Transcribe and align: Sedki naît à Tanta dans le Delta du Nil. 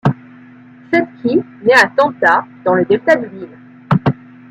Sedki 0.91 1.43
naît 1.63 1.75
à 1.75 1.85
Tanta 1.95 2.43
dans 2.65 2.73
le 2.73 2.85
Delta 2.85 3.15
du 3.17 3.29
Nil. 3.35 3.49